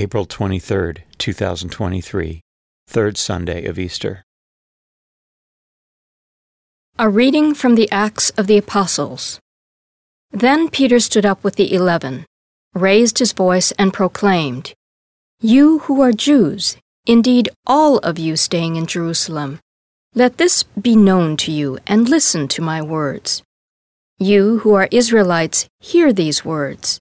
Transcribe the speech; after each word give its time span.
April 0.00 0.24
23rd, 0.24 1.00
2023, 1.18 2.40
third 2.88 3.18
Sunday 3.18 3.66
of 3.66 3.78
Easter. 3.78 4.22
A 6.98 7.10
reading 7.10 7.52
from 7.52 7.74
the 7.74 7.86
Acts 7.92 8.30
of 8.30 8.46
the 8.46 8.56
Apostles. 8.56 9.38
Then 10.30 10.70
Peter 10.70 11.00
stood 11.00 11.26
up 11.26 11.44
with 11.44 11.56
the 11.56 11.74
eleven, 11.74 12.24
raised 12.72 13.18
his 13.18 13.34
voice, 13.34 13.72
and 13.72 13.92
proclaimed, 13.92 14.72
You 15.38 15.80
who 15.80 16.00
are 16.00 16.12
Jews, 16.12 16.78
indeed 17.04 17.50
all 17.66 17.98
of 17.98 18.18
you 18.18 18.36
staying 18.36 18.76
in 18.76 18.86
Jerusalem, 18.86 19.60
let 20.14 20.38
this 20.38 20.62
be 20.62 20.96
known 20.96 21.36
to 21.44 21.52
you, 21.52 21.78
and 21.86 22.08
listen 22.08 22.48
to 22.48 22.62
my 22.62 22.80
words. 22.80 23.42
You 24.18 24.60
who 24.60 24.72
are 24.72 24.88
Israelites, 24.90 25.68
hear 25.78 26.10
these 26.10 26.42
words. 26.42 27.00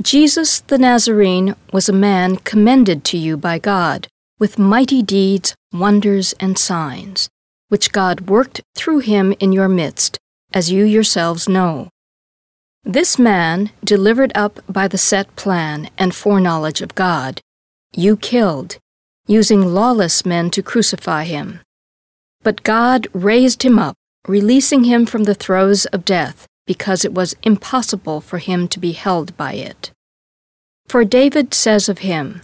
Jesus 0.00 0.60
the 0.60 0.78
Nazarene 0.78 1.56
was 1.72 1.88
a 1.88 1.92
man 1.92 2.36
commended 2.36 3.02
to 3.06 3.18
you 3.18 3.36
by 3.36 3.58
God 3.58 4.06
with 4.38 4.56
mighty 4.56 5.02
deeds, 5.02 5.56
wonders, 5.72 6.34
and 6.38 6.56
signs, 6.56 7.28
which 7.68 7.90
God 7.90 8.30
worked 8.30 8.60
through 8.76 9.00
him 9.00 9.34
in 9.40 9.50
your 9.50 9.68
midst, 9.68 10.16
as 10.54 10.70
you 10.70 10.84
yourselves 10.84 11.48
know. 11.48 11.88
This 12.84 13.18
man, 13.18 13.72
delivered 13.82 14.30
up 14.36 14.60
by 14.68 14.86
the 14.86 14.96
set 14.96 15.34
plan 15.34 15.90
and 15.98 16.14
foreknowledge 16.14 16.80
of 16.80 16.94
God, 16.94 17.40
you 17.92 18.16
killed, 18.16 18.78
using 19.26 19.74
lawless 19.74 20.24
men 20.24 20.48
to 20.50 20.62
crucify 20.62 21.24
him. 21.24 21.58
But 22.44 22.62
God 22.62 23.08
raised 23.12 23.64
him 23.64 23.80
up, 23.80 23.96
releasing 24.28 24.84
him 24.84 25.06
from 25.06 25.24
the 25.24 25.34
throes 25.34 25.86
of 25.86 26.04
death 26.04 26.46
because 26.68 27.02
it 27.02 27.14
was 27.14 27.34
impossible 27.42 28.20
for 28.20 28.38
him 28.38 28.68
to 28.68 28.78
be 28.78 28.92
held 28.92 29.34
by 29.38 29.54
it. 29.54 29.90
For 30.86 31.02
David 31.02 31.54
says 31.54 31.88
of 31.88 32.00
him, 32.10 32.42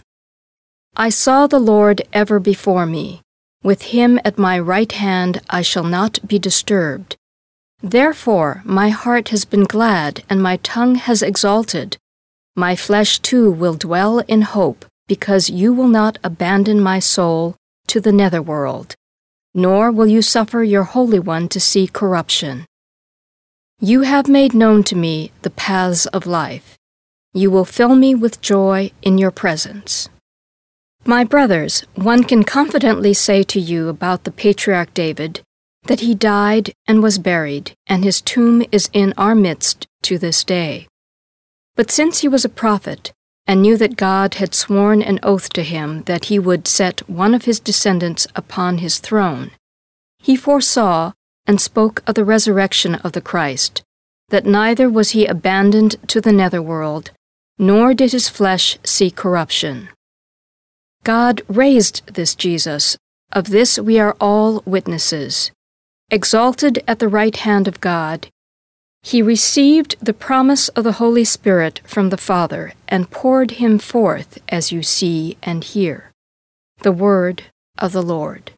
I 0.97 1.09
saw 1.09 1.45
the 1.45 1.59
Lord 1.59 2.01
ever 2.11 2.39
before 2.39 2.87
me. 2.87 3.21
With 3.63 3.93
him 3.93 4.19
at 4.25 4.39
my 4.47 4.57
right 4.57 4.91
hand 4.91 5.41
I 5.49 5.61
shall 5.61 5.83
not 5.83 6.27
be 6.27 6.39
disturbed. 6.39 7.15
Therefore 7.83 8.63
my 8.65 8.89
heart 8.89 9.29
has 9.29 9.45
been 9.45 9.65
glad, 9.65 10.23
and 10.29 10.41
my 10.41 10.57
tongue 10.57 10.95
has 10.95 11.21
exalted. 11.21 11.97
My 12.55 12.75
flesh 12.75 13.19
too 13.19 13.51
will 13.51 13.75
dwell 13.75 14.19
in 14.27 14.41
hope, 14.41 14.85
because 15.07 15.51
you 15.51 15.71
will 15.71 15.91
not 16.01 16.17
abandon 16.23 16.81
my 16.81 16.99
soul 16.99 17.55
to 17.87 18.01
the 18.01 18.11
netherworld, 18.23 18.95
nor 19.53 19.91
will 19.91 20.07
you 20.07 20.23
suffer 20.23 20.63
your 20.63 20.85
Holy 20.95 21.19
One 21.19 21.47
to 21.49 21.59
see 21.59 21.85
corruption. 21.87 22.65
You 23.79 24.01
have 24.01 24.29
made 24.29 24.53
known 24.53 24.83
to 24.85 24.95
me 24.95 25.31
the 25.41 25.49
paths 25.49 26.05
of 26.07 26.25
life. 26.25 26.77
You 27.33 27.51
will 27.51 27.65
fill 27.65 27.95
me 27.95 28.15
with 28.15 28.39
joy 28.41 28.91
in 29.01 29.17
your 29.17 29.31
presence. 29.31 30.07
My 31.05 31.23
brothers, 31.23 31.83
one 31.93 32.23
can 32.23 32.43
confidently 32.43 33.13
say 33.13 33.43
to 33.43 33.59
you 33.59 33.89
about 33.89 34.23
the 34.23 34.31
patriarch 34.31 34.93
David 34.93 35.41
that 35.87 35.99
he 35.99 36.15
died 36.15 36.73
and 36.87 37.03
was 37.03 37.19
buried, 37.19 37.73
and 37.85 38.03
his 38.03 38.21
tomb 38.21 38.63
is 38.71 38.89
in 38.93 39.13
our 39.17 39.35
midst 39.35 39.87
to 40.03 40.17
this 40.17 40.43
day. 40.43 40.87
But 41.75 41.91
since 41.91 42.19
he 42.19 42.27
was 42.27 42.45
a 42.45 42.49
prophet, 42.49 43.11
and 43.45 43.61
knew 43.61 43.77
that 43.77 43.97
God 43.97 44.35
had 44.35 44.55
sworn 44.55 45.01
an 45.01 45.19
oath 45.21 45.49
to 45.49 45.63
him 45.63 46.03
that 46.03 46.25
he 46.25 46.39
would 46.39 46.67
set 46.67 47.07
one 47.09 47.35
of 47.35 47.45
his 47.45 47.59
descendants 47.59 48.25
upon 48.35 48.79
his 48.79 48.99
throne, 48.99 49.51
he 50.17 50.35
foresaw 50.35 51.11
and 51.47 51.61
spoke 51.61 52.03
of 52.07 52.15
the 52.15 52.25
resurrection 52.25 52.95
of 52.95 53.11
the 53.11 53.21
Christ, 53.21 53.83
that 54.29 54.45
neither 54.45 54.89
was 54.89 55.11
he 55.11 55.25
abandoned 55.25 55.95
to 56.07 56.19
the 56.21 56.33
netherworld, 56.33 57.11
nor 57.57 57.93
did 57.93 58.11
his 58.11 58.29
flesh 58.29 58.77
see 58.83 59.11
corruption. 59.11 59.89
God 61.03 61.41
raised 61.47 62.05
this 62.07 62.35
Jesus, 62.35 62.97
of 63.31 63.49
this 63.49 63.77
we 63.77 63.99
are 63.99 64.15
all 64.19 64.63
witnesses. 64.65 65.51
Exalted 66.09 66.83
at 66.87 66.99
the 66.99 67.07
right 67.07 67.35
hand 67.35 67.67
of 67.67 67.81
God, 67.81 68.27
he 69.05 69.21
received 69.21 69.95
the 70.01 70.13
promise 70.13 70.67
of 70.69 70.83
the 70.83 70.93
Holy 70.93 71.23
Spirit 71.23 71.79
from 71.85 72.09
the 72.09 72.17
Father 72.17 72.73
and 72.87 73.11
poured 73.11 73.51
him 73.51 73.77
forth 73.77 74.39
as 74.49 74.71
you 74.71 74.81
see 74.81 75.37
and 75.43 75.63
hear. 75.63 76.11
The 76.79 76.91
Word 76.91 77.43
of 77.77 77.91
the 77.91 78.01
Lord. 78.01 78.53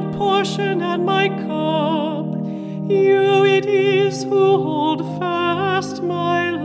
Allotted 0.00 0.18
portion 0.18 0.82
and 0.82 1.04
my 1.04 1.28
cup, 1.28 2.26
you 2.90 3.44
it 3.44 3.66
is 3.66 4.22
who 4.24 4.58
hold 4.58 5.00
fast 5.18 6.02
my 6.02 6.50
lot. 6.50 6.59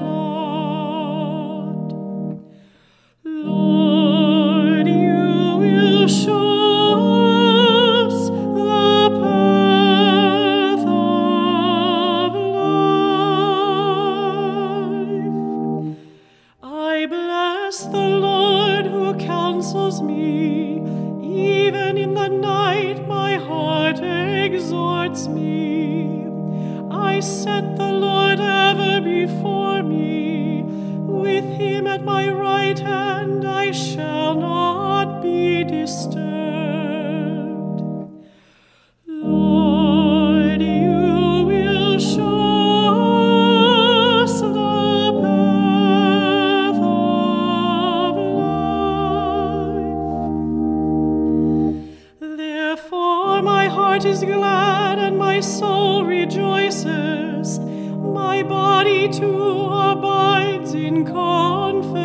Heart 53.96 54.04
is 54.04 54.24
glad 54.26 55.00
and 55.00 55.18
my 55.18 55.40
soul 55.40 56.04
rejoices. 56.04 57.60
My 57.60 58.44
body 58.44 59.08
too 59.08 59.70
abides 59.72 60.74
in 60.74 61.06
confidence. 61.06 61.96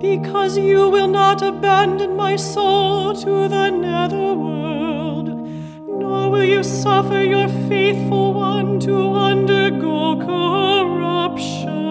Because 0.00 0.56
you 0.56 0.88
will 0.88 1.08
not 1.08 1.42
abandon 1.42 2.16
my 2.16 2.36
soul 2.36 3.14
to 3.16 3.48
the 3.48 3.68
netherworld, 3.68 5.28
nor 6.00 6.30
will 6.30 6.44
you 6.44 6.62
suffer 6.62 7.22
your 7.22 7.48
faithful 7.68 8.32
one 8.32 8.80
to 8.80 8.96
undergo 9.12 10.16
corruption. 10.16 11.81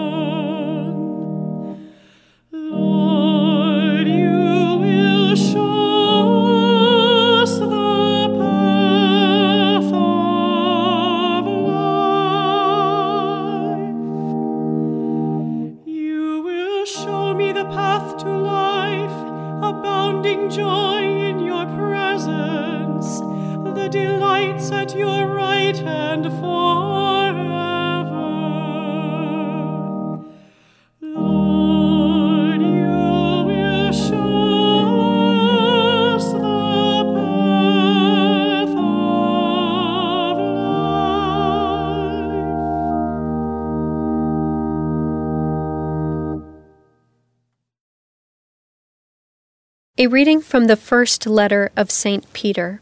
A 49.98 50.06
reading 50.06 50.40
from 50.40 50.68
the 50.68 50.76
first 50.76 51.26
letter 51.26 51.70
of 51.76 51.90
St. 51.90 52.32
Peter. 52.32 52.80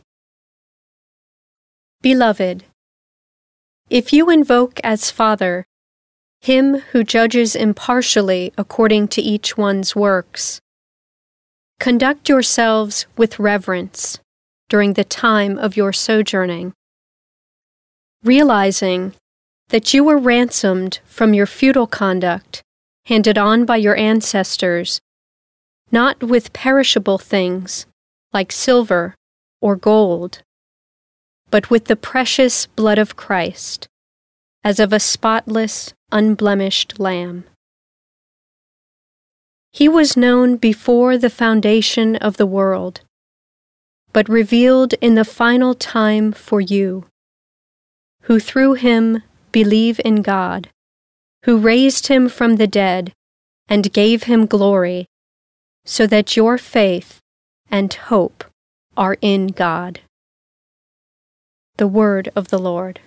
Beloved, 2.02 2.62
if 3.88 4.12
you 4.12 4.30
invoke 4.30 4.78
as 4.84 5.10
Father 5.10 5.66
him 6.40 6.76
who 6.92 7.02
judges 7.02 7.56
impartially 7.56 8.52
according 8.56 9.08
to 9.08 9.20
each 9.20 9.58
one's 9.58 9.96
works, 9.96 10.60
conduct 11.80 12.28
yourselves 12.28 13.06
with 13.16 13.40
reverence 13.40 14.20
during 14.68 14.92
the 14.92 15.02
time 15.02 15.58
of 15.58 15.76
your 15.76 15.92
sojourning, 15.92 16.72
realizing 18.22 19.14
that 19.70 19.92
you 19.92 20.04
were 20.04 20.16
ransomed 20.16 21.00
from 21.06 21.34
your 21.34 21.46
futile 21.46 21.88
conduct 21.88 22.62
handed 23.06 23.36
on 23.36 23.64
by 23.64 23.76
your 23.76 23.96
ancestors 23.96 25.00
not 25.92 26.22
with 26.22 26.52
perishable 26.52 27.18
things 27.18 27.86
like 28.32 28.52
silver 28.52 29.14
or 29.60 29.76
gold, 29.76 30.42
but 31.50 31.70
with 31.70 31.86
the 31.86 31.96
precious 31.96 32.66
blood 32.66 32.98
of 32.98 33.16
Christ, 33.16 33.88
as 34.62 34.78
of 34.78 34.92
a 34.92 35.00
spotless, 35.00 35.92
unblemished 36.12 37.00
lamb. 37.00 37.44
He 39.72 39.88
was 39.88 40.16
known 40.16 40.56
before 40.56 41.18
the 41.18 41.30
foundation 41.30 42.16
of 42.16 42.36
the 42.36 42.46
world, 42.46 43.02
but 44.12 44.28
revealed 44.28 44.94
in 45.00 45.14
the 45.14 45.24
final 45.24 45.74
time 45.74 46.32
for 46.32 46.60
you, 46.60 47.06
who 48.22 48.40
through 48.40 48.74
him 48.74 49.22
believe 49.52 50.00
in 50.04 50.22
God, 50.22 50.68
who 51.44 51.56
raised 51.56 52.08
him 52.08 52.28
from 52.28 52.56
the 52.56 52.66
dead 52.66 53.12
and 53.68 53.92
gave 53.92 54.24
him 54.24 54.46
glory 54.46 55.06
so 55.84 56.06
that 56.06 56.36
your 56.36 56.58
faith 56.58 57.20
and 57.70 57.92
hope 57.94 58.44
are 58.96 59.16
in 59.20 59.48
God. 59.48 60.00
The 61.76 61.88
Word 61.88 62.30
of 62.36 62.48
the 62.48 62.58
Lord. 62.58 63.00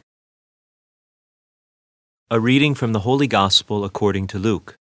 A 2.31 2.39
reading 2.39 2.73
from 2.73 2.93
the 2.93 3.01
Holy 3.01 3.27
Gospel 3.27 3.85
according 3.85 4.27
to 4.27 4.39
Luke. 4.39 4.75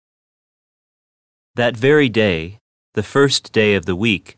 That 1.55 1.75
very 1.75 2.07
day, 2.07 2.59
the 2.93 3.03
first 3.03 3.51
day 3.51 3.75
of 3.75 3.85
the 3.85 3.95
week, 3.95 4.37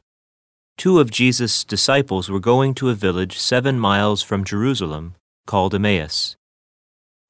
two 0.78 1.00
of 1.00 1.12
Jesus' 1.12 1.64
disciples 1.64 2.30
were 2.30 2.40
going 2.40 2.74
to 2.76 2.90
a 2.90 2.96
village 2.96 3.38
seven 3.38 3.80
miles 3.80 4.24
from 4.24 4.44
Jerusalem 4.44 5.14
called 5.46 5.76
Emmaus. 5.76 6.36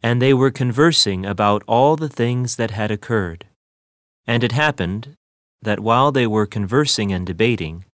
And 0.01 0.21
they 0.21 0.33
were 0.33 0.51
conversing 0.51 1.25
about 1.25 1.63
all 1.67 1.95
the 1.95 2.09
things 2.09 2.55
that 2.55 2.71
had 2.71 2.91
occurred. 2.91 3.45
And 4.25 4.43
it 4.43 4.53
happened 4.53 5.15
that 5.63 5.79
while 5.79 6.11
they 6.11 6.27
were 6.27 6.45
conversing 6.45 7.11
and 7.11 7.25
debating, 7.25 7.85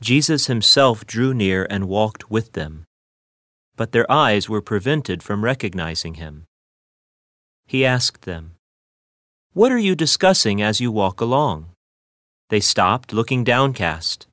Jesus 0.00 0.46
himself 0.46 1.06
drew 1.06 1.32
near 1.32 1.66
and 1.70 1.88
walked 1.88 2.30
with 2.30 2.52
them. 2.52 2.84
But 3.76 3.92
their 3.92 4.10
eyes 4.10 4.48
were 4.48 4.62
prevented 4.62 5.22
from 5.22 5.44
recognizing 5.44 6.14
him. 6.14 6.44
He 7.66 7.84
asked 7.84 8.22
them, 8.22 8.52
What 9.52 9.72
are 9.72 9.78
you 9.78 9.94
discussing 9.94 10.62
as 10.62 10.80
you 10.80 10.90
walk 10.92 11.20
along? 11.20 11.70
They 12.48 12.60
stopped, 12.60 13.12
looking 13.12 13.44
downcast. 13.44 14.26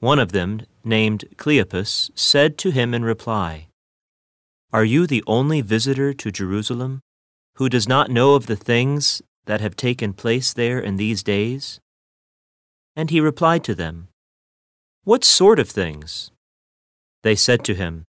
One 0.00 0.18
of 0.18 0.32
them, 0.32 0.62
named 0.84 1.26
Cleopas, 1.36 2.10
said 2.14 2.58
to 2.58 2.70
him 2.70 2.94
in 2.94 3.04
reply, 3.04 3.68
Are 4.72 4.84
you 4.84 5.06
the 5.06 5.22
only 5.26 5.60
visitor 5.60 6.12
to 6.14 6.32
Jerusalem 6.32 7.00
who 7.56 7.68
does 7.68 7.86
not 7.86 8.10
know 8.10 8.34
of 8.34 8.46
the 8.46 8.56
things 8.56 9.22
that 9.44 9.60
have 9.60 9.76
taken 9.76 10.14
place 10.14 10.52
there 10.52 10.80
in 10.80 10.96
these 10.96 11.22
days? 11.22 11.81
And 12.94 13.10
he 13.10 13.20
replied 13.20 13.64
to 13.64 13.74
them, 13.74 14.08
What 15.04 15.24
sort 15.24 15.58
of 15.58 15.68
things? 15.70 16.30
They 17.22 17.34
said 17.34 17.64
to 17.64 17.74
him, 17.74 18.04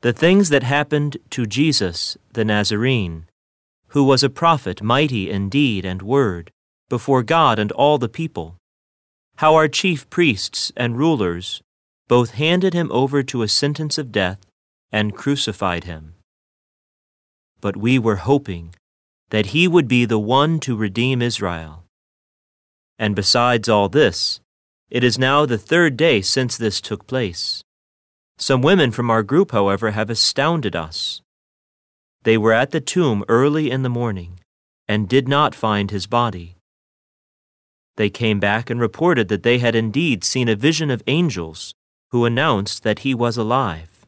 The 0.00 0.12
things 0.12 0.48
that 0.48 0.62
happened 0.62 1.18
to 1.30 1.46
Jesus 1.46 2.16
the 2.32 2.44
Nazarene, 2.44 3.26
who 3.88 4.04
was 4.04 4.22
a 4.22 4.30
prophet 4.30 4.82
mighty 4.82 5.30
in 5.30 5.48
deed 5.48 5.84
and 5.84 6.02
word, 6.02 6.50
before 6.88 7.22
God 7.22 7.58
and 7.58 7.72
all 7.72 7.98
the 7.98 8.08
people. 8.08 8.56
How 9.36 9.54
our 9.54 9.68
chief 9.68 10.08
priests 10.10 10.72
and 10.76 10.98
rulers 10.98 11.62
both 12.08 12.32
handed 12.32 12.74
him 12.74 12.90
over 12.92 13.22
to 13.22 13.42
a 13.42 13.48
sentence 13.48 13.96
of 13.96 14.12
death 14.12 14.38
and 14.90 15.16
crucified 15.16 15.84
him. 15.84 16.14
But 17.60 17.76
we 17.76 17.98
were 17.98 18.16
hoping 18.16 18.74
that 19.30 19.46
he 19.46 19.68
would 19.68 19.86
be 19.86 20.04
the 20.04 20.18
one 20.18 20.58
to 20.60 20.76
redeem 20.76 21.22
Israel. 21.22 21.79
And 23.00 23.16
besides 23.16 23.66
all 23.66 23.88
this, 23.88 24.40
it 24.90 25.02
is 25.02 25.18
now 25.18 25.46
the 25.46 25.56
third 25.56 25.96
day 25.96 26.20
since 26.20 26.58
this 26.58 26.82
took 26.82 27.06
place. 27.06 27.64
Some 28.36 28.60
women 28.60 28.90
from 28.90 29.08
our 29.08 29.22
group, 29.22 29.52
however, 29.52 29.92
have 29.92 30.10
astounded 30.10 30.76
us. 30.76 31.22
They 32.24 32.36
were 32.36 32.52
at 32.52 32.72
the 32.72 32.80
tomb 32.82 33.24
early 33.26 33.70
in 33.70 33.82
the 33.82 33.88
morning 33.88 34.40
and 34.86 35.08
did 35.08 35.26
not 35.28 35.54
find 35.54 35.90
his 35.90 36.06
body. 36.06 36.56
They 37.96 38.10
came 38.10 38.38
back 38.38 38.68
and 38.68 38.78
reported 38.78 39.28
that 39.28 39.44
they 39.44 39.60
had 39.60 39.74
indeed 39.74 40.22
seen 40.22 40.50
a 40.50 40.54
vision 40.54 40.90
of 40.90 41.02
angels 41.06 41.72
who 42.10 42.26
announced 42.26 42.82
that 42.82 42.98
he 42.98 43.14
was 43.14 43.38
alive. 43.38 44.04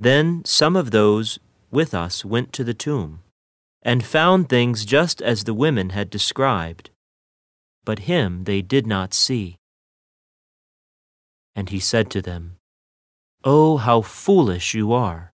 Then 0.00 0.42
some 0.46 0.76
of 0.76 0.92
those 0.92 1.38
with 1.70 1.92
us 1.92 2.24
went 2.24 2.54
to 2.54 2.64
the 2.64 2.74
tomb 2.74 3.20
and 3.82 4.02
found 4.02 4.48
things 4.48 4.86
just 4.86 5.20
as 5.20 5.44
the 5.44 5.54
women 5.54 5.90
had 5.90 6.08
described 6.08 6.88
but 7.84 8.00
him 8.00 8.44
they 8.44 8.62
did 8.62 8.86
not 8.86 9.14
see. 9.14 9.56
And 11.54 11.68
he 11.68 11.80
said 11.80 12.10
to 12.10 12.22
them, 12.22 12.56
Oh, 13.44 13.76
how 13.76 14.02
foolish 14.02 14.74
you 14.74 14.92
are! 14.92 15.32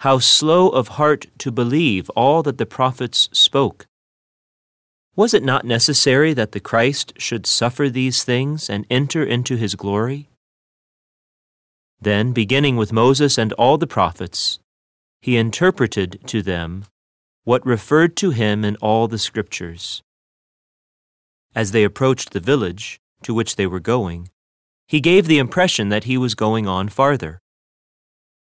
How 0.00 0.18
slow 0.18 0.68
of 0.68 0.88
heart 0.88 1.26
to 1.38 1.50
believe 1.50 2.08
all 2.10 2.42
that 2.44 2.58
the 2.58 2.66
prophets 2.66 3.28
spoke! 3.32 3.86
Was 5.16 5.34
it 5.34 5.42
not 5.42 5.64
necessary 5.64 6.32
that 6.34 6.52
the 6.52 6.60
Christ 6.60 7.14
should 7.18 7.46
suffer 7.46 7.88
these 7.88 8.22
things 8.22 8.70
and 8.70 8.86
enter 8.88 9.24
into 9.24 9.56
his 9.56 9.74
glory? 9.74 10.28
Then, 12.00 12.32
beginning 12.32 12.76
with 12.76 12.92
Moses 12.92 13.36
and 13.36 13.52
all 13.54 13.78
the 13.78 13.88
prophets, 13.88 14.60
he 15.20 15.36
interpreted 15.36 16.20
to 16.26 16.42
them 16.42 16.84
what 17.42 17.66
referred 17.66 18.14
to 18.18 18.30
him 18.30 18.64
in 18.64 18.76
all 18.76 19.08
the 19.08 19.18
scriptures. 19.18 20.02
As 21.58 21.72
they 21.72 21.82
approached 21.82 22.30
the 22.30 22.48
village 22.52 23.00
to 23.24 23.34
which 23.34 23.56
they 23.56 23.66
were 23.66 23.80
going, 23.80 24.30
he 24.86 25.00
gave 25.00 25.26
the 25.26 25.40
impression 25.40 25.88
that 25.88 26.04
he 26.04 26.16
was 26.16 26.36
going 26.36 26.68
on 26.68 26.88
farther. 26.88 27.40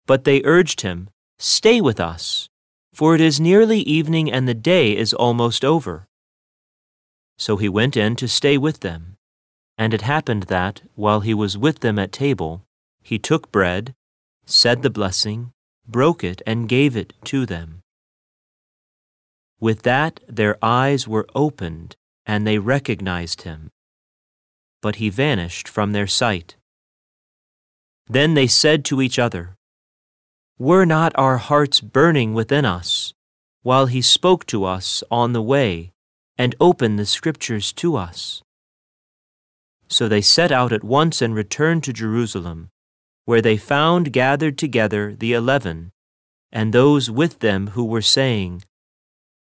But 0.08 0.24
they 0.24 0.42
urged 0.44 0.82
him, 0.82 1.12
Stay 1.38 1.80
with 1.80 2.00
us, 2.00 2.50
for 2.92 3.14
it 3.14 3.22
is 3.22 3.40
nearly 3.40 3.82
evening 3.82 4.32
and 4.32 4.48
the 4.48 4.56
day 4.56 4.98
is 4.98 5.14
almost 5.14 5.64
over. 5.64 6.08
So 7.38 7.58
he 7.58 7.70
went 7.70 7.96
in 7.96 8.16
to 8.16 8.28
stay 8.28 8.58
with 8.58 8.80
them. 8.80 9.18
And 9.78 9.94
it 9.94 10.02
happened 10.02 10.44
that, 10.50 10.82
while 10.96 11.20
he 11.20 11.36
was 11.36 11.56
with 11.56 11.82
them 11.82 12.00
at 12.00 12.12
table, 12.12 12.66
he 13.04 13.20
took 13.20 13.52
bread, 13.52 13.94
said 14.48 14.82
the 14.82 14.90
blessing, 14.90 15.54
broke 15.88 16.24
it, 16.24 16.42
and 16.48 16.68
gave 16.68 16.98
it 16.98 17.14
to 17.26 17.46
them. 17.46 17.84
With 19.60 19.84
that, 19.84 20.20
their 20.28 20.58
eyes 20.64 21.08
were 21.08 21.28
opened 21.36 21.96
and 22.26 22.46
they 22.48 22.58
recognized 22.58 23.42
him. 23.42 23.70
But 24.82 24.98
he 24.98 25.10
vanished 25.10 25.68
from 25.68 25.92
their 25.92 26.08
sight. 26.08 26.56
Then 28.08 28.34
they 28.34 28.48
said 28.48 28.84
to 28.86 29.02
each 29.02 29.18
other, 29.18 29.56
Were 30.58 30.86
not 30.86 31.14
our 31.16 31.38
hearts 31.38 31.80
burning 31.80 32.34
within 32.34 32.66
us 32.66 33.14
while 33.62 33.86
he 33.86 34.02
spoke 34.02 34.46
to 34.48 34.66
us 34.66 35.04
on 35.10 35.34
the 35.34 35.42
way 35.42 35.92
and 36.38 36.56
opened 36.60 37.00
the 37.00 37.06
Scriptures 37.06 37.72
to 37.74 37.96
us? 37.96 38.42
So 39.88 40.08
they 40.08 40.22
set 40.22 40.52
out 40.52 40.74
at 40.74 40.84
once 40.84 41.22
and 41.22 41.36
returned 41.36 41.84
to 41.84 41.94
Jerusalem, 41.94 42.70
where 43.26 43.42
they 43.42 43.58
found 43.58 44.12
gathered 44.12 44.58
together 44.58 45.16
the 45.16 45.34
eleven, 45.34 45.92
and 46.52 46.74
those 46.74 47.10
with 47.10 47.40
them 47.40 47.68
who 47.68 47.86
were 47.86 48.02
saying, 48.02 48.64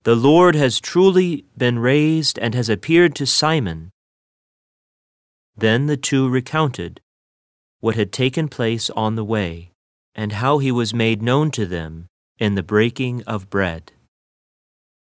the 0.04 0.14
Lord 0.14 0.54
has 0.54 0.80
truly 0.80 1.44
been 1.56 1.78
raised 1.78 2.38
and 2.38 2.54
has 2.54 2.68
appeared 2.68 3.14
to 3.16 3.26
Simon. 3.26 3.90
Then 5.56 5.86
the 5.86 5.96
two 5.96 6.28
recounted 6.28 7.00
what 7.80 7.96
had 7.96 8.12
taken 8.12 8.48
place 8.48 8.90
on 8.90 9.16
the 9.16 9.24
way 9.24 9.72
and 10.14 10.32
how 10.32 10.58
he 10.58 10.72
was 10.72 10.94
made 10.94 11.22
known 11.22 11.50
to 11.52 11.66
them 11.66 12.06
in 12.38 12.54
the 12.54 12.62
breaking 12.62 13.22
of 13.24 13.50
bread. 13.50 13.92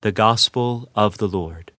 The 0.01 0.11
Gospel 0.11 0.89
of 0.95 1.17
the 1.17 1.27
Lord. 1.27 1.71